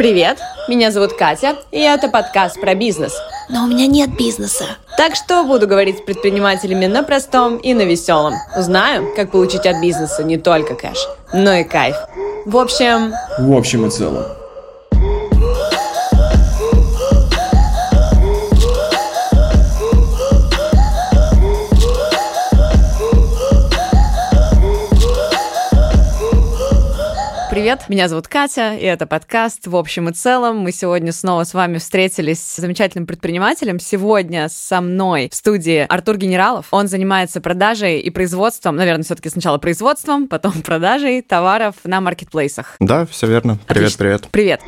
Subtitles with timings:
[0.00, 3.12] Привет, меня зовут Катя, и это подкаст про бизнес.
[3.50, 4.64] Но у меня нет бизнеса.
[4.96, 8.32] Так что буду говорить с предпринимателями на простом и на веселом.
[8.56, 11.96] Узнаю, как получить от бизнеса не только кэш, но и кайф.
[12.46, 13.12] В общем...
[13.40, 14.24] В общем и целом.
[27.70, 30.56] Привет, меня зовут Катя, и это подкаст «В общем и целом».
[30.56, 33.78] Мы сегодня снова с вами встретились с замечательным предпринимателем.
[33.78, 36.66] Сегодня со мной в студии Артур Генералов.
[36.72, 42.74] Он занимается продажей и производством, наверное, все таки сначала производством, потом продажей товаров на маркетплейсах.
[42.80, 43.60] Да, все верно.
[43.68, 43.98] Привет, Отлично.
[43.98, 44.28] привет.
[44.32, 44.60] Привет.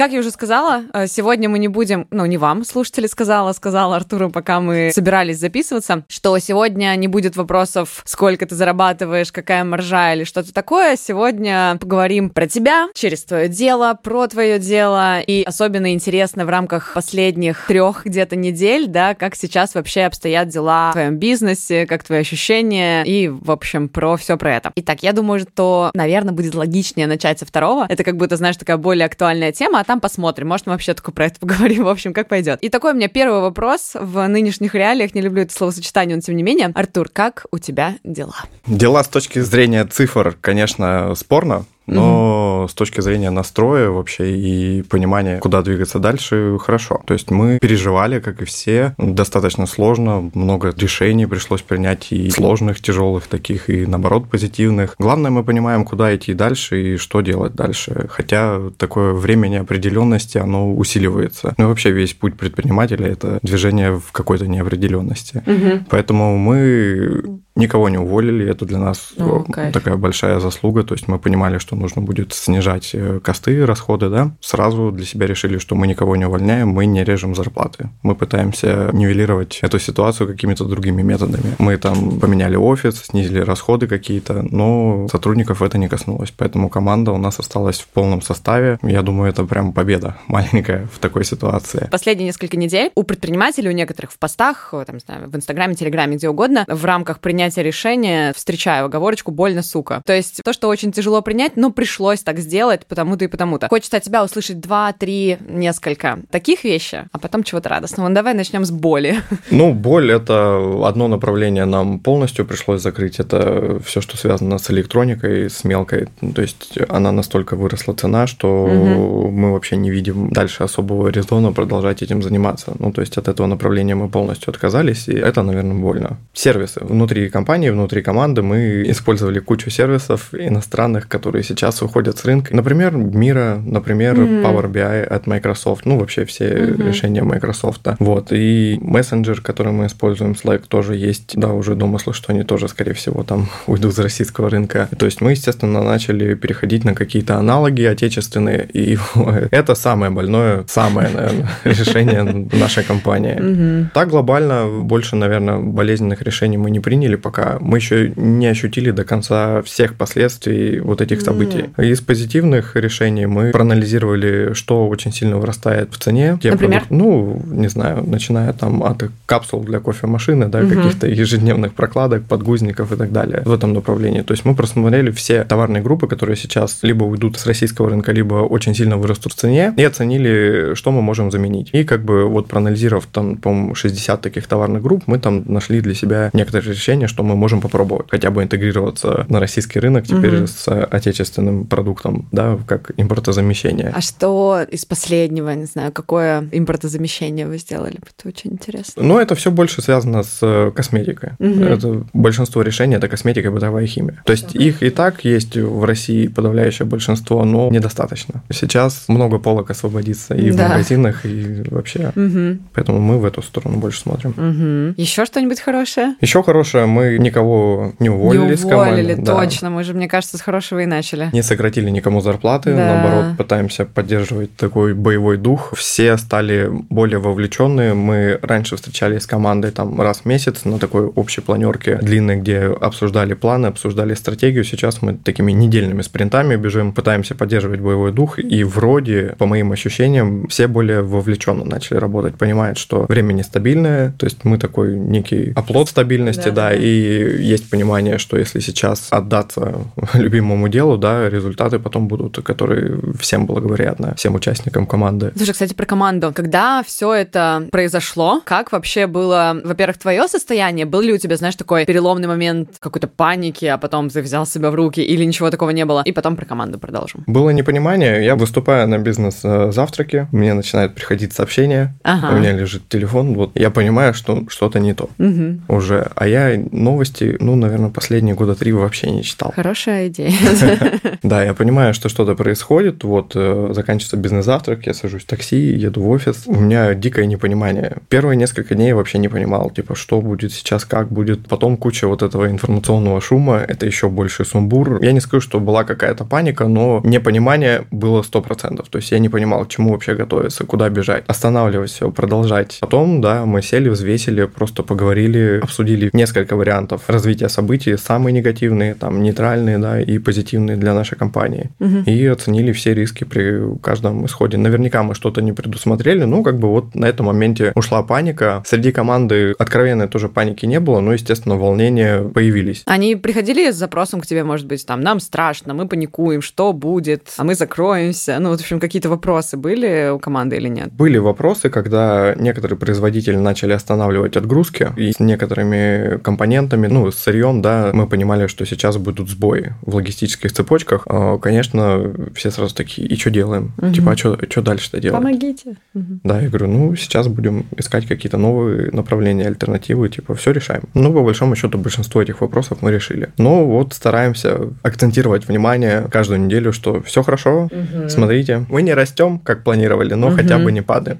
[0.00, 3.96] Как я уже сказала, э, сегодня мы не будем, ну, не вам, слушатели, сказала, сказала
[3.96, 10.14] Артуру, пока мы собирались записываться, что сегодня не будет вопросов, сколько ты зарабатываешь, какая маржа
[10.14, 10.96] или что-то такое.
[10.96, 15.20] Сегодня поговорим про тебя, через твое дело, про твое дело.
[15.20, 20.92] И особенно интересно в рамках последних трех где-то недель, да, как сейчас вообще обстоят дела
[20.92, 24.72] в твоем бизнесе, как твои ощущения и, в общем, про все про это.
[24.76, 27.84] Итак, я думаю, что, наверное, будет логичнее начать со второго.
[27.86, 30.46] Это как будто, знаешь, такая более актуальная тема, а там посмотрим.
[30.46, 31.82] Может, мы вообще только про это поговорим.
[31.86, 32.60] В общем, как пойдет.
[32.62, 35.16] И такой у меня первый вопрос в нынешних реалиях.
[35.16, 36.70] Не люблю это словосочетание, но тем не менее.
[36.76, 38.36] Артур, как у тебя дела?
[38.68, 41.64] Дела с точки зрения цифр, конечно, спорно.
[41.94, 47.00] Но с точки зрения настроя вообще и понимания, куда двигаться дальше, хорошо.
[47.04, 52.80] То есть мы переживали, как и все, достаточно сложно, много решений пришлось принять и сложных,
[52.80, 54.94] тяжелых таких, и наоборот позитивных.
[54.98, 58.06] Главное, мы понимаем, куда идти дальше и что делать дальше.
[58.10, 61.54] Хотя такое время неопределенности, оно усиливается.
[61.58, 65.42] Ну и вообще весь путь предпринимателя– это движение в какой-то неопределенности.
[65.46, 65.86] Мгм.
[65.90, 69.72] Поэтому мы никого не уволили, это для нас О, кайф.
[69.72, 74.32] такая большая заслуга, то есть мы понимали, что нужно будет снижать э, косты, расходы, да,
[74.40, 78.90] сразу для себя решили, что мы никого не увольняем, мы не режем зарплаты, мы пытаемся
[78.92, 81.56] нивелировать эту ситуацию какими-то другими методами.
[81.58, 87.18] Мы там поменяли офис, снизили расходы какие-то, но сотрудников это не коснулось, поэтому команда у
[87.18, 91.88] нас осталась в полном составе, я думаю, это прям победа маленькая в такой ситуации.
[91.90, 95.74] Последние несколько недель у предпринимателей, у некоторых в постах, э, там, не знаю, в Инстаграме,
[95.74, 100.02] Телеграме, где угодно, в рамках принятия решения встречаю оговорочку «больно, сука».
[100.04, 103.68] То есть то, что очень тяжело принять, но пришлось так сделать потому-то и потому-то.
[103.68, 108.08] Хочется от тебя услышать два, три, несколько таких вещей, а потом чего-то радостного.
[108.08, 109.16] Ну, давай начнем с боли.
[109.50, 113.20] Ну, боль это одно направление нам полностью пришлось закрыть.
[113.20, 116.08] Это все, что связано с электроникой, с мелкой.
[116.20, 119.32] Ну, То есть она настолько выросла цена, что Мгм.
[119.34, 122.72] мы вообще не видим дальше особого резона продолжать этим заниматься.
[122.78, 126.18] Ну, то есть от этого направления мы полностью отказались, и это, наверное, больно.
[126.32, 126.80] Сервисы.
[126.82, 132.54] Внутри компании, внутри команды мы использовали кучу сервисов иностранных, которые сейчас уходят с рынка.
[132.54, 134.44] Например, Мира, например, М.
[134.44, 135.84] Power BI от Microsoft.
[135.84, 136.86] Ну, вообще все Мгм.
[136.86, 137.80] решения Microsoft.
[137.98, 138.28] Вот.
[138.32, 141.32] И мессенджер, который мы используем, Slack, тоже есть.
[141.36, 144.88] Да, уже домыслы, что они тоже, скорее всего, там уйдут с российского рынка.
[144.98, 148.68] То есть мы, естественно, начали переходить на какие-то аналоги отечественные.
[148.72, 148.96] И
[149.50, 152.22] это самое больное, самое, наверное, решение
[152.52, 153.88] нашей компании.
[153.94, 157.58] Так глобально больше, наверное, болезненных решений мы не приняли пока.
[157.60, 161.24] Мы еще не ощутили до конца всех последствий вот этих М.
[161.44, 161.70] событий.
[161.90, 166.38] Из позитивных решений мы проанализировали, что очень сильно вырастает в цене.
[166.42, 166.80] Те Например?
[166.88, 170.70] продукты- ну, не знаю, начиная там от капсул для кофемашины, да, Мгм.
[170.76, 174.22] каких-то ежедневных прокладок, подгузников и так далее в этом направлении.
[174.22, 178.34] То есть мы просмотрели все товарные группы, которые сейчас либо уйдут с российского рынка, либо
[178.34, 181.70] очень сильно вырастут в цене, и оценили, что мы можем заменить.
[181.72, 185.94] И как бы вот проанализировав там, по-моему, 60 таких товарных групп, мы там нашли для
[185.94, 190.46] себя некоторые решения, что мы можем попробовать хотя бы интегрироваться на российский рынок теперь Мгм.
[190.46, 190.88] с
[191.30, 193.92] отечественным продуктом, да, как импортозамещение.
[193.94, 197.96] А что из последнего, не знаю, какое импортозамещение вы сделали?
[197.96, 199.02] Это очень интересно.
[199.02, 201.30] Но это все больше связано с э, косметикой.
[201.38, 201.62] Мгм.
[201.62, 204.22] Это большинство решений это косметика и бытовая химия.
[204.24, 208.42] То есть их и так есть в России подавляющее большинство, но недостаточно.
[208.50, 210.68] Сейчас много полок освободится и в Да.
[210.68, 212.12] магазинах, и вообще.
[212.16, 212.58] Угу.
[212.74, 214.30] Поэтому мы в эту сторону больше смотрим.
[214.30, 215.00] Угу.
[215.00, 216.14] Еще что-нибудь хорошее?
[216.20, 218.90] Еще хорошее, мы никого не уволили, не с команды.
[218.92, 219.34] уволили, да.
[219.36, 219.70] точно.
[219.70, 221.19] Мы же, мне кажется, с хорошего и начали.
[221.32, 222.86] Не сократили никому зарплаты, Да.
[222.94, 225.72] наоборот, пытаемся поддерживать такой боевой дух.
[225.76, 227.94] Все стали более вовлеченные.
[227.94, 232.60] Мы раньше встречались с командой там раз в месяц на такой общей планерке длинной, где
[232.60, 234.64] обсуждали планы, обсуждали стратегию.
[234.64, 238.38] Сейчас мы такими недельными спринтами бежим, пытаемся поддерживать боевой дух.
[238.38, 244.26] И вроде, по моим ощущениям, все более вовлеченно начали работать, понимают, что время нестабильное, то
[244.26, 246.74] есть мы такой некий оплот стабильности, Да, да, да.
[246.74, 249.74] и есть понимание, что если сейчас отдаться
[250.14, 255.32] любимому делу, да, да, результаты потом будут, которые всем благоприятны, всем участникам команды.
[255.36, 256.32] Слушай, кстати, про команду.
[256.34, 260.86] Когда все это произошло, как вообще было, во-первых, твое состояние?
[260.86, 264.70] Был ли у тебя, знаешь, такой переломный момент какой-то паники, а потом ты взял себя
[264.70, 266.02] в руки, или ничего такого не было?
[266.04, 267.24] И потом про команду продолжим.
[267.26, 268.24] Было непонимание.
[268.24, 272.34] Я выступаю на бизнес-завтраке, мне начинают приходить сообщения, Ага.
[272.34, 275.62] у меня лежит телефон, вот я понимаю, что что-то не то Мгм.
[275.68, 276.10] уже.
[276.14, 279.52] А я новости, ну, наверное, последние года три вообще не читал.
[279.56, 280.30] Хорошая идея.
[281.22, 283.04] Да, я понимаю, что что-то происходит.
[283.04, 286.44] Вот э, заканчивается бизнес-завтрак, я сажусь в такси, еду в офис.
[286.46, 287.98] У меня дикое непонимание.
[288.08, 291.46] Первые несколько дней я вообще не понимал, типа, что будет сейчас, как будет.
[291.46, 295.02] Потом куча вот этого информационного шума, это еще больше сумбур.
[295.02, 298.84] Я не скажу, что была какая-то паника, но непонимание было 100%.
[298.88, 302.78] То есть я не понимал, к чему вообще готовиться, куда бежать, останавливать все, продолжать.
[302.80, 309.22] Потом, да, мы сели, взвесили, просто поговорили, обсудили несколько вариантов развития событий, самые негативные, там,
[309.22, 311.70] нейтральные, да, и позитивные для нашей компании.
[311.78, 312.04] Мгм.
[312.04, 314.56] И оценили все риски при каждом исходе.
[314.56, 318.62] Наверняка мы что-то не предусмотрели, ну, как бы вот на этом моменте ушла паника.
[318.66, 322.82] Среди команды откровенной тоже паники не было, но, естественно, волнения появились.
[322.86, 327.32] Они приходили с запросом к тебе, может быть, там, нам страшно, мы паникуем, что будет,
[327.36, 328.38] а мы закроемся.
[328.38, 330.92] Ну, вот, в общем, какие-то вопросы были у команды или нет?
[330.92, 337.62] Были вопросы, когда некоторые производители начали останавливать отгрузки, и с некоторыми компонентами, ну, с сырьем,
[337.62, 340.79] да, мы понимали, что сейчас будут сбои в логистических цепочках.
[341.06, 343.72] А, Конечно, все сразу такие, и что делаем?
[343.78, 343.92] Мгм.
[343.92, 345.18] Типа, а что дальше-то делать?
[345.18, 345.76] Помогите.
[345.94, 350.82] Да, я говорю, ну, сейчас будем искать какие-то новые направления, альтернативы, типа, все решаем.
[350.94, 353.30] Ну, по большому счету, большинство этих вопросов мы решили.
[353.38, 357.68] Но вот стараемся акцентировать внимание каждую неделю, что все хорошо,
[358.08, 360.36] смотрите, мы не растем, как планировали, но Мгм.
[360.36, 361.18] хотя бы не падаем.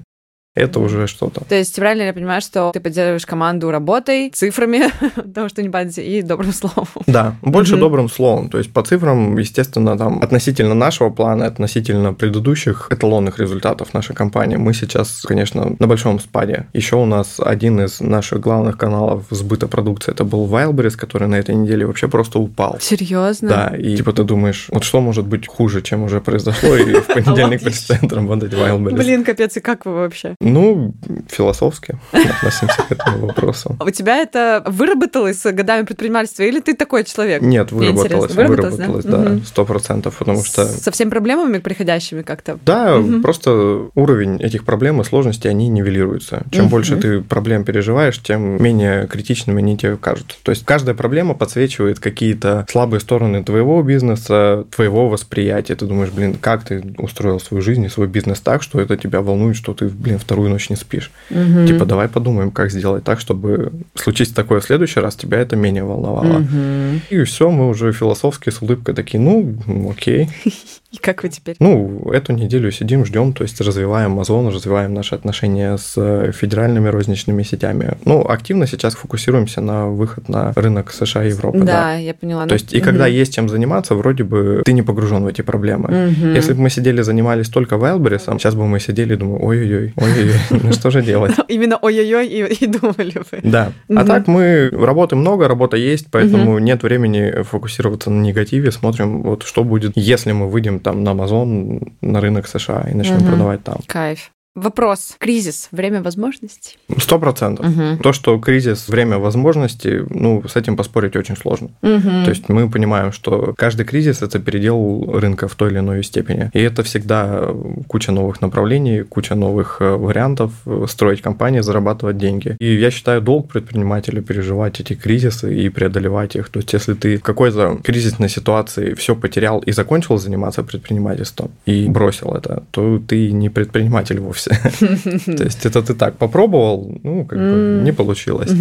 [0.53, 1.45] Это уже что-то.
[1.45, 4.83] То есть правильно я понимаю, что ты поддерживаешь команду работой, цифрами,
[5.15, 6.87] потому что не падайте, и добрым словом.
[7.07, 7.79] Да, больше Мгм.
[7.79, 8.49] добрым словом.
[8.49, 14.57] То есть по цифрам, естественно, там относительно нашего плана, относительно предыдущих эталонных результатов нашей компании,
[14.57, 16.65] мы сейчас, конечно, на большом спаде.
[16.73, 21.35] Еще у нас один из наших главных каналов сбыта продукции, это был Wildberries, который на
[21.35, 22.77] этой неделе вообще просто упал.
[22.81, 23.47] Серьезно?
[23.47, 27.07] Да, и типа ты думаешь, вот что может быть хуже, чем уже произошло, и в
[27.13, 28.97] понедельник перестает работать Wildberries.
[28.97, 30.35] Блин, капец, и как вы вообще?
[30.41, 30.93] Ну,
[31.29, 33.75] философски относимся к этому вопросу.
[33.79, 37.41] А У тебя это выработалось с годами предпринимательства, или ты такой человек?
[37.41, 38.33] Нет, выработалось.
[38.33, 39.37] Выработалось, да?
[39.45, 42.57] сто процентов, потому что Со всеми проблемами приходящими как-то?
[42.65, 46.43] Да, просто уровень этих проблем и сложностей, они нивелируются.
[46.51, 50.37] Чем больше ты проблем переживаешь, тем менее критичными они тебе кажутся.
[50.43, 55.75] То есть каждая проблема подсвечивает какие-то слабые стороны твоего бизнеса, твоего восприятия.
[55.75, 59.21] Ты думаешь, блин, как ты устроил свою жизнь и свой бизнес так, что это тебя
[59.21, 61.11] волнует, что ты, блин, вторую ночь не спишь.
[61.29, 61.67] Мгм.
[61.67, 65.83] Типа, давай подумаем, как сделать так, чтобы случись такое в следующий раз, тебя это менее
[65.83, 66.39] волновало.
[66.39, 67.01] Мгм.
[67.09, 69.55] И все, мы уже философски с улыбкой такие, ну,
[69.91, 70.29] окей.
[70.91, 71.55] И как вы теперь?
[71.59, 76.89] Ну, эту неделю сидим, ждем, то есть развиваем Озон, развиваем наши отношения с э, федеральными
[76.89, 77.93] розничными сетями.
[78.03, 81.59] Ну, активно сейчас фокусируемся на выход на рынок США и Европы.
[81.59, 81.93] Да, Да.
[81.95, 82.45] я поняла.
[82.45, 85.87] То есть, и когда есть чем заниматься, вроде бы ты не погружен в эти проблемы.
[86.11, 86.33] Мгм.
[86.33, 90.61] Если бы мы сидели, занимались только Wildberries, сейчас бы мы сидели и думали, ой-ой-ой, ой-ой-ой,
[90.63, 91.35] ну что же делать?
[91.47, 93.39] Именно ой-ой-ой и, и думали вы.
[93.43, 93.71] Да.
[93.89, 98.71] А так мы работы много, работа есть, поэтому нет времени фокусироваться на негативе.
[98.71, 103.19] Смотрим, вот что будет, если мы выйдем там на Amazon, на рынок США и начнем
[103.25, 103.79] продавать там.
[103.87, 104.31] Кайф.
[104.55, 105.15] Вопрос.
[105.17, 105.69] Кризис.
[105.71, 106.77] Время возможностей?
[106.97, 107.65] Сто процентов.
[107.65, 107.99] Мгм.
[107.99, 111.69] То, что кризис, время возможностей, ну, с этим поспорить очень сложно.
[111.81, 112.25] Мгм.
[112.25, 116.49] То есть мы понимаем, что каждый кризис– это передел рынка в той или иной степени.
[116.53, 117.47] И это всегда
[117.87, 120.51] куча новых направлений, куча новых э, вариантов
[120.87, 122.57] строить компании, зарабатывать деньги.
[122.59, 126.49] И я считаю, долг предпринимателя переживать эти кризисы и преодолевать их.
[126.49, 131.87] То есть если ты в какой-то кризисной ситуации все потерял и закончил заниматься предпринимательством и
[131.87, 134.40] бросил это, то ты не предприниматель вовсе.
[135.25, 138.51] То есть это ты так попробовал, ну, как бы не получилось.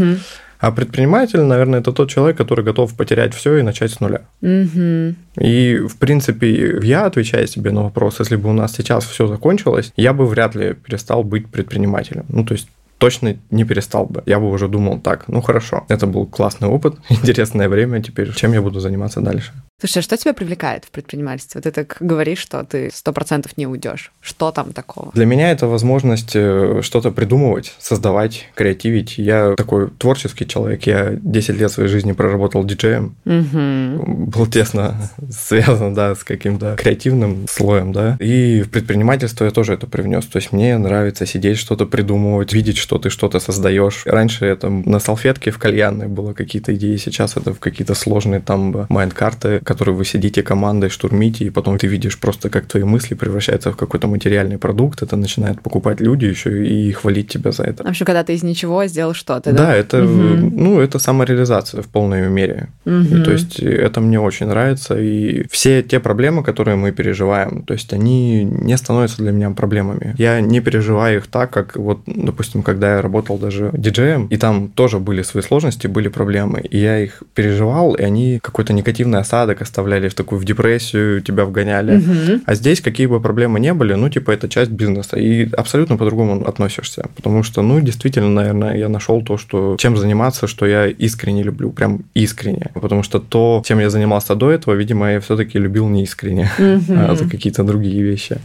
[0.61, 4.21] А предприниматель, наверное, это тот человек, который готов потерять все и начать с нуля.
[4.43, 5.17] Мгм.
[5.41, 9.91] И, в принципе, я, отвечая себе на вопрос, если бы у нас сейчас все закончилось,
[9.97, 12.27] я бы вряд ли перестал быть предпринимателем.
[12.29, 12.69] Ну, то есть
[13.01, 14.23] точно не перестал бы.
[14.27, 18.53] Я бы уже думал так, ну хорошо, это был классный опыт, интересное время, теперь чем
[18.53, 19.53] я буду заниматься дальше?
[19.81, 21.59] Слушай, а что тебя привлекает в предпринимательстве?
[21.59, 24.13] Вот ты так говоришь, что ты сто процентов не уйдешь.
[24.21, 25.11] Что там такого?
[25.15, 29.17] Для меня это возможность э, что-то придумывать, создавать, креативить.
[29.17, 34.27] Я такой творческий человек, я 10 лет своей жизни проработал диджеем, Мгм.
[34.27, 34.97] был тесно
[35.31, 38.19] связан, да, с каким-то креативным слоем, да.
[38.21, 40.27] И в предпринимательство я тоже это привнес.
[40.27, 44.03] То есть мне нравится сидеть, что-то придумывать, видеть, что ты что-то создаешь.
[44.05, 48.87] Раньше это на салфетке в кальянной было какие-то идеи, сейчас это в какие-то сложные там
[48.89, 53.71] майнд-карты, которые вы сидите командой, штурмите, и потом ты видишь просто, как твои мысли превращаются
[53.71, 57.85] в какой-то материальный продукт, это начинает покупать люди еще и хвалить тебя за это.
[57.85, 59.67] В общем, когда ты из ничего сделал что-то, да?
[59.67, 60.51] Да, это, угу.
[60.53, 62.71] ну, это самореализация в полной мере.
[62.87, 63.23] Угу.
[63.25, 67.93] То есть это мне очень нравится, и все те проблемы, которые мы переживаем, то есть
[67.93, 70.17] они не становятся для меня проблемами.
[70.19, 74.69] Я не переживаю их так, как вот, допустим, когда я работал даже диджеем, и там
[74.69, 79.61] тоже были свои сложности, были проблемы, и я их переживал, и они какой-то негативный осадок
[79.61, 81.99] оставляли в такую в депрессию, тебя вгоняли.
[81.99, 82.41] Угу.
[82.47, 86.49] А здесь какие бы проблемы не были, ну, типа, это часть бизнеса, и абсолютно по-другому
[86.49, 91.43] относишься, потому что, ну, действительно, наверное, я нашел то, что чем заниматься, что я искренне
[91.43, 95.89] люблю, прям искренне, потому что то, чем я занимался до этого, видимо, я все-таки любил
[95.89, 96.95] не искренне, угу.
[96.97, 98.39] а за какие-то другие вещи.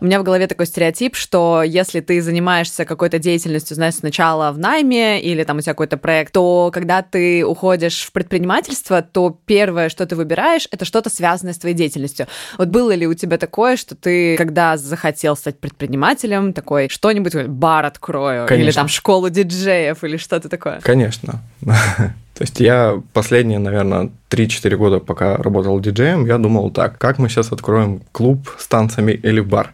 [0.00, 4.58] У меня в голове такой стереотип, что если ты занимаешься какой-то деятельностью, знаешь, сначала в
[4.58, 9.90] найме или там у тебя какой-то проект, то когда ты уходишь в предпринимательство, то первое,
[9.90, 12.26] что ты выбираешь, это что-то связанное с твоей деятельностью.
[12.56, 17.84] Вот было ли у тебя такое, что ты, когда захотел стать предпринимателем, такой что-нибудь, бар
[17.84, 18.68] открою, Конечно.
[18.68, 20.80] или там школу диджеев, или что-то такое?
[20.80, 21.42] Конечно.
[22.40, 27.28] То есть я последние, наверное, 3-4 года, пока работал диджеем, я думал так, как мы
[27.28, 29.72] сейчас откроем клуб с танцами или бар.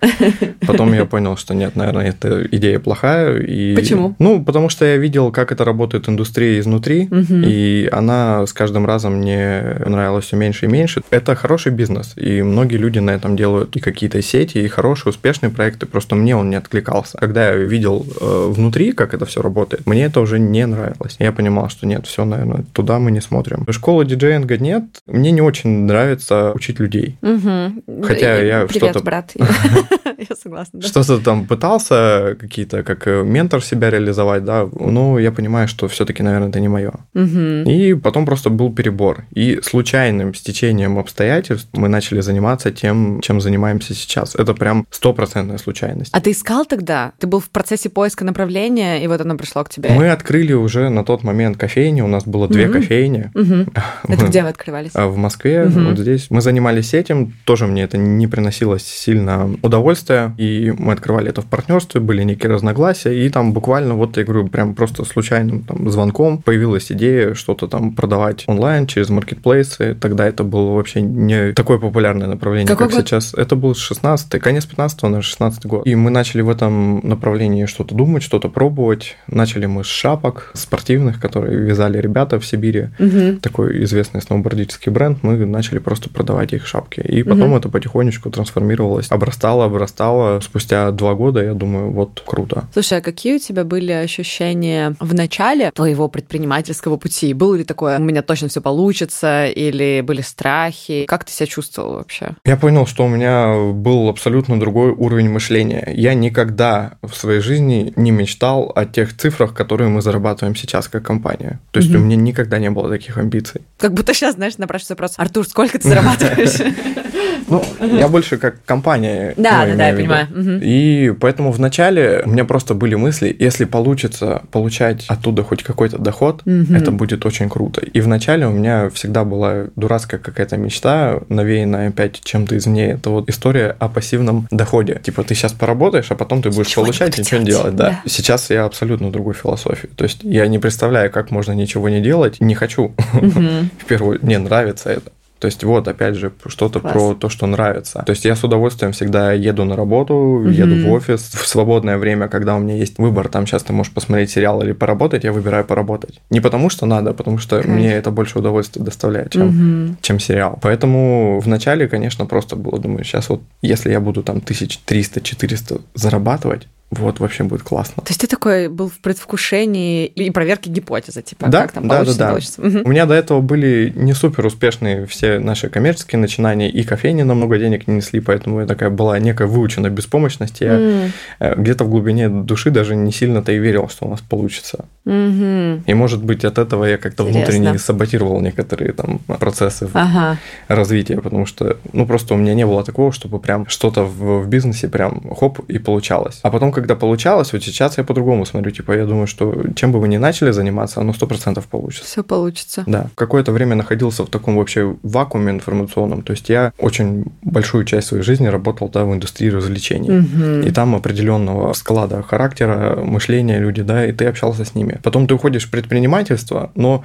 [0.66, 3.38] Потом я понял, что нет, наверное, эта идея плохая.
[3.38, 3.76] И...
[3.76, 4.16] Почему?
[4.18, 9.16] Ну, потому что я видел, как это работает индустрия изнутри, и она с каждым разом
[9.18, 11.02] мне нравилась все меньше и меньше.
[11.10, 15.50] Это хороший бизнес, и многие люди на этом делают и какие-то сети, и хорошие, успешные
[15.50, 17.18] проекты, просто мне он не откликался.
[17.18, 21.16] Когда я видел э, внутри, как это все работает, мне это уже не нравилось.
[21.20, 23.66] Я понимал, что нет, все, наверное, туда мы не смотрим.
[23.70, 24.84] Школа диджея тренинга нет.
[25.06, 27.16] Мне не очень нравится учить людей.
[27.22, 28.02] Угу.
[28.04, 29.00] Хотя и, я что-то...
[29.00, 29.32] брат.
[30.30, 30.82] Я согласна.
[30.82, 36.22] Что-то там пытался какие-то, как э, ментор себя реализовать, да, но я понимаю, что все-таки,
[36.22, 36.92] наверное, это не мое.
[37.14, 39.24] И потом просто был перебор.
[39.34, 44.34] И случайным стечением обстоятельств мы начали заниматься тем, чем занимаемся сейчас.
[44.34, 46.10] Это прям стопроцентная случайность.
[46.12, 47.12] А ты искал тогда?
[47.18, 49.90] Ты был в процессе поиска направления, и вот оно пришло к тебе?
[49.90, 52.00] Мы открыли уже на тот момент кофейни.
[52.00, 53.30] У нас было две кофейни.
[54.08, 54.92] Это где вы открывались?
[54.94, 55.80] А, в Москве, угу.
[55.80, 56.30] вот здесь.
[56.30, 61.46] Мы занимались этим, тоже мне это не приносило сильно удовольствия, и мы открывали это в
[61.46, 66.38] партнерстве, были некие разногласия, и там буквально, вот я говорю, прям просто случайным там, звонком
[66.38, 69.96] появилась идея что-то там продавать онлайн через маркетплейсы.
[70.00, 73.06] Тогда это было вообще не такое популярное направление, Какой как год?
[73.06, 73.34] сейчас.
[73.34, 75.86] Это был 16 конец 15 на 16 год.
[75.86, 79.16] И мы начали в этом направлении что-то думать, что-то пробовать.
[79.26, 82.88] Начали мы с шапок спортивных, которые вязали ребята в Сибири.
[82.98, 83.40] Угу.
[83.40, 87.00] Такой известный сноубордический бренд, мы начали просто продавать их шапки.
[87.00, 87.58] И потом угу.
[87.58, 89.95] это потихонечку трансформировалось, обрастало, обрастало.
[90.42, 92.64] Спустя два года, я думаю, вот круто.
[92.72, 97.32] Слушай, а какие у тебя были ощущения в начале твоего предпринимательского пути?
[97.34, 101.04] Было ли такое, у меня точно все получится, или были страхи?
[101.06, 102.36] Как ты себя чувствовал вообще?
[102.44, 105.92] Я понял, что у меня был абсолютно другой уровень мышления.
[105.94, 111.04] Я никогда в своей жизни не мечтал о тех цифрах, которые мы зарабатываем сейчас как
[111.04, 111.60] компания.
[111.70, 112.00] То есть угу.
[112.00, 113.62] у меня никогда не было таких амбиций.
[113.78, 116.74] Как будто сейчас, знаешь, напрашивается вопрос, Артур, сколько ты зарабатываешь?
[117.48, 119.34] Ну, я больше как компания.
[119.36, 120.28] Да, да, да, я понимаю.
[120.62, 126.42] И поэтому вначале у меня просто были мысли, если получится получать оттуда хоть какой-то доход,
[126.46, 127.80] это будет очень круто.
[127.80, 132.92] И вначале у меня всегда была дурацкая какая-то мечта, навеянная опять чем-то извне.
[132.92, 135.00] Это вот история о пассивном доходе.
[135.02, 137.76] Типа ты сейчас поработаешь, а потом ты будешь ничего получать, ничего не делать.
[137.76, 137.90] Да.
[137.90, 138.02] да.
[138.06, 139.88] Сейчас я абсолютно другой философии.
[139.96, 142.94] То есть я не представляю, как можно ничего не делать, не хочу.
[143.12, 145.12] В первую, мне нравится это.
[145.38, 148.02] То есть вот, опять же, что-то про то, что нравится.
[148.06, 150.48] То есть я с удовольствием всегда еду на работу, угу.
[150.48, 151.20] еду в офис.
[151.34, 154.72] В свободное время, когда у меня есть выбор, там сейчас ты можешь посмотреть сериал или
[154.72, 156.20] поработать, я выбираю поработать.
[156.30, 157.66] Не потому что надо, а потому что Кайф.
[157.66, 159.96] мне это больше удовольствия доставляет, чем, угу.
[160.00, 160.58] чем сериал.
[160.62, 167.18] Поэтому вначале, конечно, просто было, думаю, сейчас вот, если я буду там 1300-400 зарабатывать, вот
[167.18, 168.02] вообще будет классно.
[168.04, 171.96] То есть ты такой был в предвкушении и проверки гипотезы, типа, да, как там да,
[171.96, 172.30] получится, да, да.
[172.30, 172.62] получится.
[172.62, 172.78] Угу.
[172.84, 177.58] У меня до этого были не супер успешные все наши коммерческие начинания, и кофейни намного
[177.58, 180.60] денег не несли, поэтому я такая была некая выучена беспомощность.
[180.60, 181.10] Я mm.
[181.56, 184.84] где-то в глубине души даже не сильно-то и верил, что у нас получится.
[185.06, 185.82] Mm-hmm.
[185.86, 190.38] И, может быть, от этого я как-то внутренне саботировал некоторые там процессы ага.
[190.68, 194.48] развития, потому что, ну, просто у меня не было такого, чтобы прям что-то в, в
[194.48, 196.40] бизнесе прям хоп и получалось.
[196.42, 198.70] А потом когда получалось, вот сейчас я по-другому смотрю.
[198.70, 202.04] Типа, я думаю, что чем бы вы ни начали заниматься, оно сто процентов получится.
[202.04, 202.84] Все получится.
[202.86, 203.06] Да.
[203.14, 206.20] Какое-то время находился в таком вообще вакууме информационном.
[206.20, 210.10] То есть я очень большую часть своей жизни работал да, в индустрии развлечений.
[210.10, 210.60] Мгм.
[210.68, 215.00] И там определенного склада характера, мышления люди, да, и ты общался с ними.
[215.02, 217.04] Потом ты уходишь в предпринимательство, но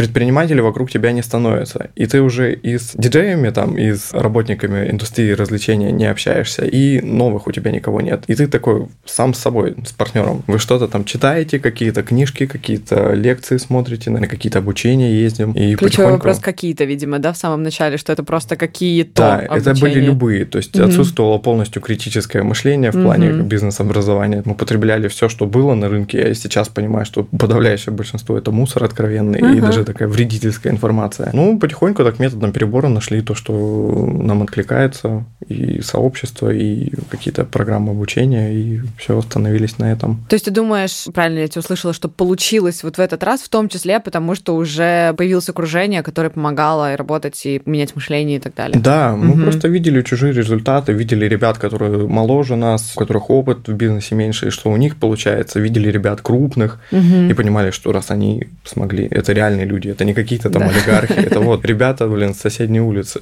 [0.00, 1.90] предпринимателей вокруг тебя не становится.
[1.94, 7.00] И ты уже и с диджеями, там, и с работниками индустрии развлечения не общаешься, и
[7.00, 8.24] новых у тебя никого нет.
[8.28, 10.42] И ты такой сам с собой, с партнером.
[10.46, 15.52] Вы что-то там читаете, какие-то книжки, какие-то лекции смотрите, на какие-то обучения ездим.
[15.52, 19.38] И Ключевой потихоньку- вопрос какие-то, видимо, да, в самом начале, что это просто какие-то Да,
[19.42, 20.06] это были обучения.
[20.06, 20.44] любые.
[20.44, 20.88] То есть Мгм.
[20.88, 23.48] отсутствовало полностью критическое мышление в плане Мгм.
[23.48, 24.42] бизнес-образования.
[24.44, 26.18] Мы потребляли все, что было на рынке.
[26.18, 29.66] Я сейчас понимаю, что подавляющее большинство это мусор откровенный и Ага.
[29.66, 31.30] даже такая вредительская информация.
[31.32, 37.90] Ну, потихоньку так методом перебора нашли то, что нам откликается, и сообщество, и какие-то программы
[37.90, 40.24] обучения, и все остановились на этом.
[40.28, 43.48] То есть ты думаешь, правильно я тебя услышала, что получилось вот в этот раз, в
[43.48, 48.40] том числе потому, что уже появилось окружение, которое помогало и работать, и менять мышление и
[48.40, 48.78] так далее?
[48.80, 49.42] Да, мы Мгм.
[49.42, 54.48] просто видели чужие результаты, видели ребят, которые моложе нас, у которых опыт в бизнесе меньше,
[54.48, 57.30] и что у них получается, видели ребят крупных, Мгм.
[57.30, 60.68] и понимали, что раз они смогли, это реальные люди, это не какие-то там Да.
[60.68, 63.20] олигархи, это вот ребята, блин, с соседней улицы,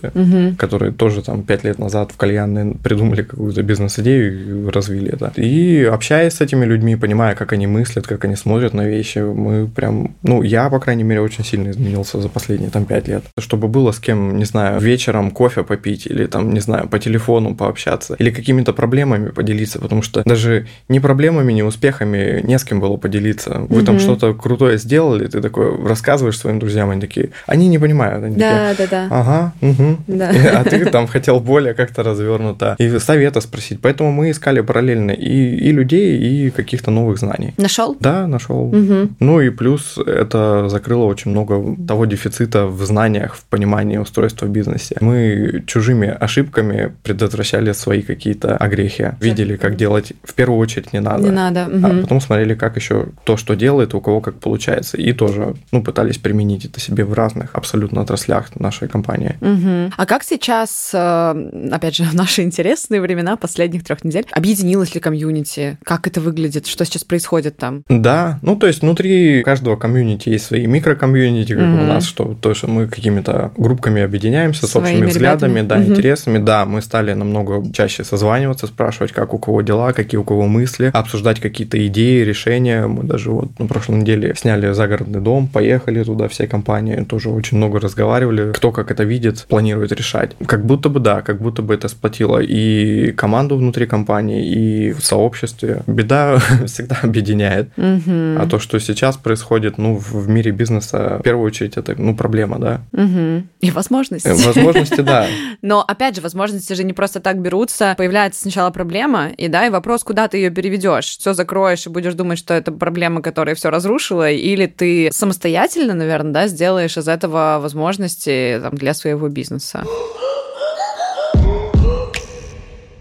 [0.59, 5.33] которые тоже там пять лет назад в кальянной придумали какую-то бизнес-идею и развили это.
[5.37, 9.67] И общаясь с этими людьми, понимая, как они мыслят, как они смотрят на вещи, мы
[9.69, 13.23] прям, ну, я, по крайней мере, очень сильно изменился за последние там пять лет.
[13.39, 17.55] Чтобы было с кем, не знаю, вечером кофе попить или там, не знаю, по телефону
[17.55, 22.81] пообщаться или какими-то проблемами поделиться, потому что даже не проблемами, не успехами не с кем
[22.81, 23.67] было поделиться.
[23.69, 28.25] Вы там что-то крутое сделали, ты такой рассказываешь своим друзьям, они такие, они не понимают,
[28.25, 29.09] они такие, Да, да, да.
[29.11, 29.99] Ага, угу.
[30.07, 30.31] Да.
[30.59, 33.81] А ты там хотел более как-то развернуто и совета спросить.
[33.81, 37.55] Поэтому мы искали параллельно и, и людей, и каких-то новых знаний.
[37.59, 37.97] Нашел?
[38.01, 38.67] Да, нашел.
[38.73, 39.17] Мгм.
[39.21, 44.51] Ну и плюс это закрыло очень много того дефицита в знаниях, в понимании устройства в
[44.51, 44.97] бизнесе.
[45.01, 49.13] Мы чужими ошибками предотвращали свои какие-то огрехи.
[49.21, 51.25] Видели, как делать в первую очередь не надо.
[51.25, 51.65] Не надо.
[51.65, 52.03] А Мгм.
[52.03, 54.97] потом смотрели, как еще то, что делает, у кого как получается.
[54.97, 59.37] И тоже, ну, пытались применить это себе в разных абсолютно отраслях нашей компании.
[59.41, 59.95] Мгм.
[59.97, 65.01] А как сейчас, э, опять же, в наши интересные времена последних трех недель, объединилось ли
[65.01, 65.79] комьюнити?
[65.85, 66.67] Как это выглядит?
[66.67, 67.83] Что сейчас происходит там?
[67.89, 71.81] Да, ну то есть внутри каждого комьюнити есть свои микрокомьюнити, как Мгм.
[71.83, 75.69] у нас, что то, что мы какими-то группками объединяемся с Своими общими взглядами, ребятами.
[75.69, 75.93] да, Мгм.
[75.93, 76.39] интересами.
[76.39, 80.91] Да, мы стали намного чаще созваниваться, спрашивать, как у кого дела, какие у кого мысли,
[80.93, 82.87] обсуждать какие-то идеи, решения.
[82.87, 87.59] Мы даже вот на прошлой неделе сняли загородный дом, поехали туда всей компанией, тоже очень
[87.59, 90.33] много разговаривали, кто как это видит, планирует решать.
[90.47, 95.05] Как будто бы да, как будто бы это сплотило и команду внутри компании, и в
[95.05, 95.83] сообществе.
[95.87, 97.69] Беда всегда объединяет.
[97.77, 98.41] Мгм.
[98.41, 102.59] А то, что сейчас происходит, ну, в мире бизнеса, в первую очередь, это, ну, проблема,
[102.59, 102.81] да.
[102.93, 103.49] Мгм.
[103.61, 104.29] И возможности.
[104.29, 105.27] Э, Возможности, да.
[105.63, 107.95] Но опять же, возможности же не просто так берутся.
[107.99, 111.19] Появляется сначала проблема, и да, и вопрос, куда ты ее переведешь.
[111.19, 116.33] Все закроешь и будешь думать, что это проблема, которая все разрушила, или ты самостоятельно, наверное,
[116.33, 119.85] да, сделаешь из этого возможности там, для своего бизнеса.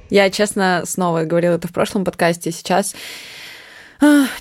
[0.09, 2.95] Я, честно, снова говорила это в прошлом подкасте, сейчас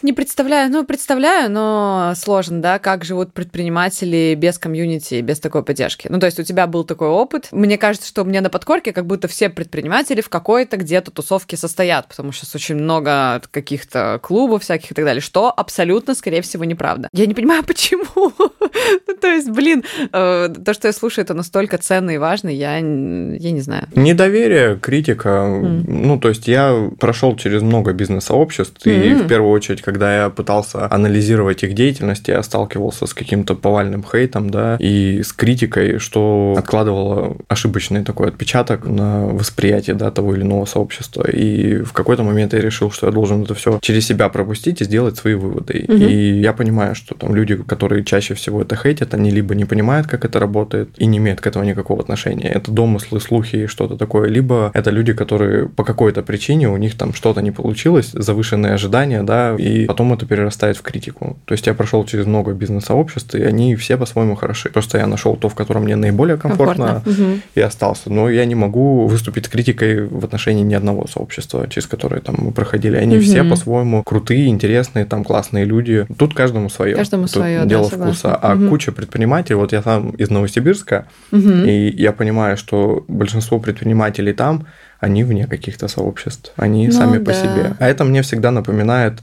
[0.03, 6.09] Не представляю, ну, представляю, но сложно, да, как живут предприниматели без комьюнити, без такой поддержки.
[6.11, 7.49] Ну, то есть у тебя был такой опыт.
[7.53, 11.57] Мне кажется, что у меня на подкорке как будто все предприниматели в какой-то где-то тусовке
[11.57, 16.42] состоят, потому что сейчас очень много каких-то клубов всяких и так далее, что абсолютно, скорее
[16.42, 17.09] всего, неправда.
[17.12, 18.05] Я не понимаю, почему.
[18.16, 22.77] Ну, То есть, блин, э, то, что я слушаю, это настолько ценно и важно, я,
[22.77, 23.88] я не знаю.
[23.95, 25.47] Недоверие, критика.
[25.47, 30.92] Ну, то есть я прошел через много бизнес-сообществ, и в первую очередь, когда я пытался
[30.92, 37.37] анализировать их деятельность, я сталкивался с каким-то повальным хейтом, да, и с критикой, что откладывало
[37.48, 41.28] ошибочный такой отпечаток на восприятие, да, того или иного сообщества.
[41.28, 44.85] И в какой-то момент я решил, что я должен это все через себя пропустить и
[44.85, 45.85] сделать свои выводы.
[45.88, 46.02] Мгм.
[46.02, 50.06] И я понимаю, что там люди, которые чаще всего это хейтят, они либо не понимают,
[50.06, 52.48] как это работает, и не имеют к этому никакого отношения.
[52.48, 54.28] Это домыслы, слухи и что-то такое.
[54.28, 59.22] Либо это люди, которые по какой-то причине у них там что-то не получилось, завышенные ожидания,
[59.22, 61.37] да, и потом это перерастает в критику.
[61.44, 64.68] То есть я прошел через много бизнес-сообществ, и они все по-своему хороши.
[64.70, 67.42] Просто я нашел то, в котором мне наиболее комфортно, Мгм.
[67.55, 68.11] и остался.
[68.12, 72.53] Но я не могу выступить критикой в отношении ни одного сообщества, через которое там мы
[72.53, 72.96] проходили.
[72.96, 73.25] Они Мгм.
[73.25, 76.07] все по-своему крутые, интересные, там классные люди.
[76.18, 76.94] Тут каждому свое.
[76.96, 78.12] Каждому Тут своё, да, дело согласна.
[78.12, 78.37] вкуса.
[78.42, 78.68] А Мгм.
[78.70, 81.64] куча предпринимателей, вот я сам из Новосибирска, Мгм.
[81.64, 84.66] и я понимаю, что большинство предпринимателей там,
[85.00, 87.35] они вне каких-то сообществ, они Ну сами по да.
[87.35, 87.76] себе.
[87.78, 89.20] А это мне всегда напоминает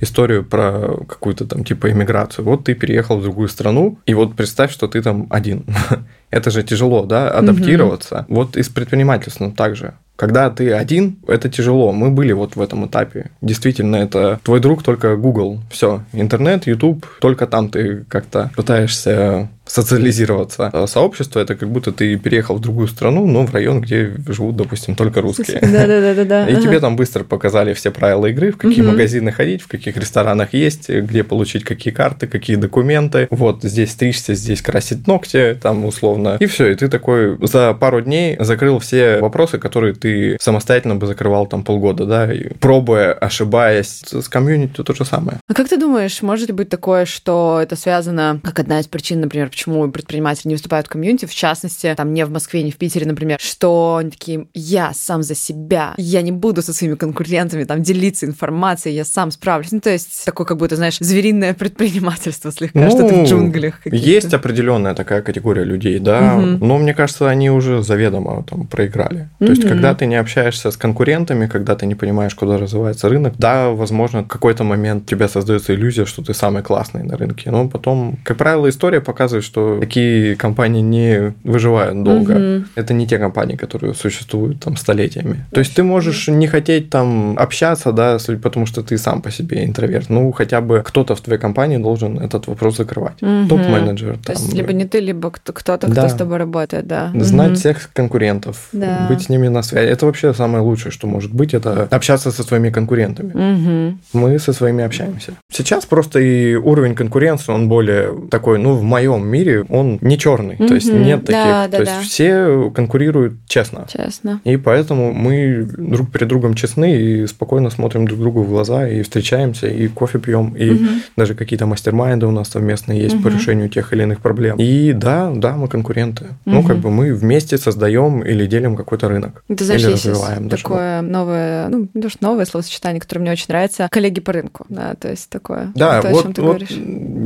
[0.00, 2.44] историю про какую-то там типа иммиграцию.
[2.44, 5.64] Вот ты переехал в другую страну, и вот представь, что ты там один.
[6.30, 8.24] Это же тяжело, да, адаптироваться.
[8.28, 9.94] Вот и с предпринимательством также.
[10.16, 11.92] Когда ты один, это тяжело.
[11.92, 13.30] Мы были вот в этом этапе.
[13.40, 15.60] Действительно, это твой друг только Google.
[15.70, 16.02] Все.
[16.12, 20.70] Интернет, YouTube, только там ты как-то пытаешься социализироваться.
[20.72, 24.56] А сообщество это как будто ты переехал в другую страну, но в район, где живут,
[24.56, 25.60] допустим, только русские.
[25.60, 26.48] Да-да-да-да.
[26.48, 30.52] И тебе там быстро показали все правила игры, в какие магазины ходить, в каких ресторанах
[30.52, 33.28] есть, где получить какие карты, какие документы.
[33.30, 36.36] Вот здесь стричься, здесь красить ногти, там условно.
[36.38, 41.06] И все, и ты такой за пару дней закрыл все вопросы, которые ты самостоятельно бы
[41.06, 44.02] закрывал там полгода, да, и пробуя, ошибаясь.
[44.04, 45.38] С комьюнити то же самое.
[45.48, 49.48] А как ты думаешь, может быть такое, что это связано как одна из причин, например,
[49.48, 53.06] почему предприниматели не выступают в комьюнити, в частности, там не в Москве, не в Питере,
[53.06, 57.82] например, что они такие, я сам за себя, я не буду со своими конкурентами там
[57.82, 59.72] делиться информацией, я сам справлюсь.
[59.72, 63.80] Ну, то есть такое, как будто, знаешь, звериное предпринимательство слегка, что ты в джунглях.
[63.84, 66.66] Ну, Есть определенная такая категория людей, да, Мгм.
[66.66, 69.28] но мне кажется, они уже заведомо там проиграли.
[69.38, 73.34] То есть, когда ты не общаешься с конкурентами, когда ты не понимаешь, куда развивается рынок,
[73.38, 77.50] да, возможно, в какой-то момент у тебя создается иллюзия, что ты самый классный на рынке.
[77.50, 82.34] Но потом, как правило, история показывает, что такие компании не выживают долго.
[82.34, 82.66] Мгм.
[82.74, 85.44] Это не те компании, которые существуют там столетиями.
[85.52, 89.64] То есть ты можешь не хотеть там общаться, да, потому что ты сам по себе
[89.64, 90.08] интроверт.
[90.10, 93.20] Ну, хотя бы кто-то в твоей компании должен этот вопрос закрывать.
[93.20, 93.48] Мгм.
[93.48, 94.18] Топ-менеджер.
[94.24, 96.08] То есть либо не ты, либо кто- кто-то, кто Да.
[96.08, 97.10] с тобой работает, да.
[97.14, 97.56] Знать Мгм.
[97.56, 99.06] всех конкурентов, Да.
[99.08, 99.88] быть с ними на связи.
[99.88, 103.32] Это вообще самое лучшее, что может быть, это общаться со своими конкурентами.
[103.34, 104.00] Мгм.
[104.12, 105.32] Мы со своими общаемся.
[105.50, 110.56] Сейчас просто и уровень конкуренции, он более такой, ну, в моем мире, он не черный.
[110.56, 111.42] То есть нет таких.
[111.42, 111.98] Да, да, То да.
[111.98, 113.86] есть все конкурируют честно.
[113.92, 114.40] Честно.
[114.44, 119.02] И поэтому мы друг перед другом честны и спокойно смотрим друг другу в глаза и
[119.02, 120.88] встречаемся, и кофе пьем, и Мгм.
[121.16, 123.38] даже какие-то мастер-майнды у нас совместные есть по Мгм.
[123.38, 124.56] решению тех или иных проблем.
[124.58, 126.26] И да, да, мы конкуренты.
[126.44, 126.66] Ну, Мгм.
[126.66, 129.42] как бы мы вместе создаем или делим какой-то рынок.
[129.48, 130.62] Знаешь, или развиваем даже.
[130.62, 135.08] такое новое, ну, что новое словосочетание, которое мне очень нравится, коллеги по рынку, да, то
[135.08, 135.72] есть такое.
[135.74, 136.70] Да, то, о вот, чем ты вот говоришь.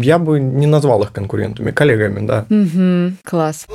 [0.04, 2.46] я бы не назвал их конкурентами, коллегами, да.
[2.48, 3.16] Мгм.
[3.24, 3.66] класс.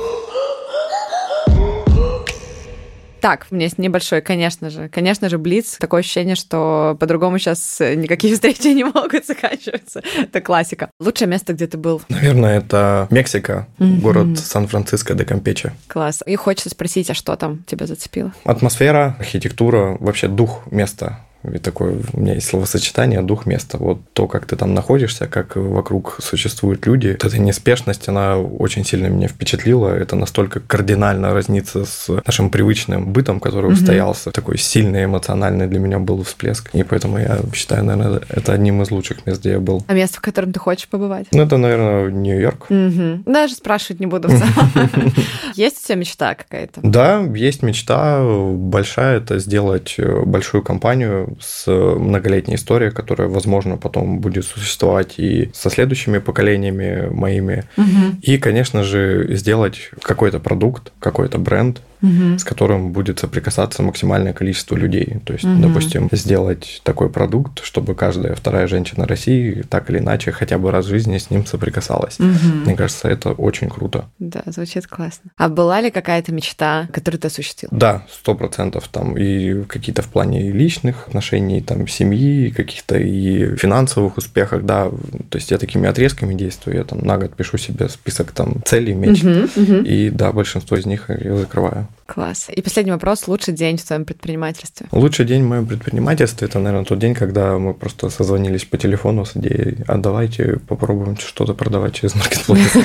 [3.20, 5.76] Так, у меня есть небольшой, конечно же, конечно же, Блиц.
[5.78, 10.02] Такое ощущение, что по-другому сейчас никакие встречи не могут заканчиваться.
[10.18, 10.90] Это классика.
[10.98, 12.02] Лучшее место, где ты был.
[12.08, 14.00] Наверное, это Мексика, Мгм.
[14.00, 15.72] город Сан-Франциско де Кампече.
[15.86, 16.22] Класс.
[16.26, 18.32] И хочется спросить, а что там тебя зацепило?
[18.44, 21.20] Атмосфера, архитектура, вообще дух места.
[21.44, 23.78] И такое у меня есть словосочетание дух места.
[23.78, 27.08] Вот то, как ты там находишься, как вокруг существуют люди.
[27.08, 29.88] Вот эта неспешность, она очень сильно меня впечатлила.
[29.88, 33.74] Это настолько кардинально разнится с нашим привычным бытом, который Мгм.
[33.74, 34.30] устоялся.
[34.30, 36.70] Такой сильный эмоциональный для меня был всплеск.
[36.74, 39.84] И поэтому я считаю, наверное, это одним из лучших мест, где я был.
[39.88, 41.26] А место, в котором ты хочешь побывать?
[41.32, 42.66] Ну, это, наверное, Нью-Йорк.
[42.70, 43.22] Мгм.
[43.26, 44.28] Даже спрашивать не буду.
[45.54, 46.80] Есть у тебя мечта какая-то?
[46.82, 54.44] Да, есть мечта большая, это сделать большую компанию с многолетней историей, которая, возможно, потом будет
[54.44, 57.64] существовать и со следующими поколениями моими.
[57.76, 58.18] Мгм.
[58.22, 65.18] И, конечно же, сделать какой-то продукт, какой-то бренд, С которым будет соприкасаться максимальное количество людей.
[65.24, 65.62] То есть, Мгм.
[65.62, 70.86] допустим, сделать такой продукт, чтобы каждая вторая женщина России так или иначе хотя бы раз
[70.86, 72.18] в жизни с ним соприкасалась.
[72.18, 72.62] Мгм.
[72.64, 74.06] Мне кажется, это очень круто.
[74.18, 75.30] Да, звучит классно.
[75.36, 77.68] А была ли какая-то мечта, которую ты осуществил?
[77.72, 84.16] Да, сто процентов там и какие-то в плане личных отношений, там семьи, каких-то и финансовых
[84.16, 84.90] успехах, да.
[85.30, 88.94] То есть я такими отрезками действую, я там на год пишу себе список там целей,
[88.94, 89.82] мечт, Мгм, мгм.
[89.84, 91.86] и да, большинство из них я закрываю.
[92.06, 92.48] Класс.
[92.54, 93.26] И последний вопрос.
[93.28, 94.86] Лучший день в твоем предпринимательстве?
[94.92, 99.24] Лучший день в моем предпринимательстве это, наверное, тот день, когда мы просто созвонились по телефону
[99.24, 102.72] с идеей, а давайте попробуем что-то продавать через маркетплейс.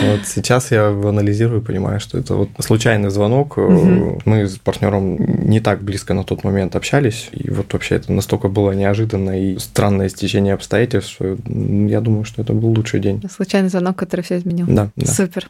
[0.00, 3.56] Вот сейчас я анализирую, понимаю, что это вот случайный звонок.
[3.56, 5.16] Мы с партнером
[5.48, 9.58] не так близко на тот момент общались, и вот вообще это настолько было неожиданно и
[9.58, 13.22] странное стечение обстоятельств, что я думаю, что это был лучший день.
[13.30, 14.66] Случайный звонок, который все изменил.
[14.68, 15.06] Да, да.
[15.06, 15.48] Супер.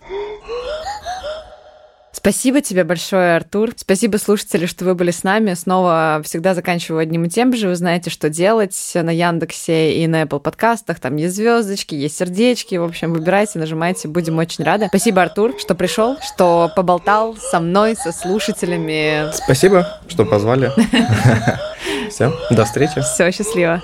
[2.12, 3.70] Спасибо тебе большое, Артур.
[3.76, 5.54] Спасибо, слушатели, что вы были с нами.
[5.54, 7.68] Снова всегда заканчиваю одним и тем же.
[7.68, 11.00] Вы знаете, что делать на Яндексе и на Apple подкастах.
[11.00, 12.74] Там есть звездочки, есть сердечки.
[12.76, 14.08] В общем, выбирайте, нажимайте.
[14.08, 14.86] Будем очень рады.
[14.88, 19.30] Спасибо, Артур, что пришел, что поболтал со мной, со слушателями.
[19.32, 20.72] Спасибо, что позвали.
[22.10, 23.00] Все, до встречи.
[23.00, 23.82] Все, счастливо.